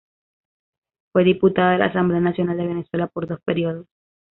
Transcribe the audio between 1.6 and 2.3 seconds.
de la Asamblea